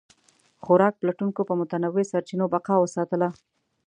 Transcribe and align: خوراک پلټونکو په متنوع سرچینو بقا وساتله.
خوراک 0.63 0.93
پلټونکو 1.01 1.41
په 1.49 1.53
متنوع 1.59 2.03
سرچینو 2.11 2.45
بقا 2.53 2.75
وساتله. 2.79 3.29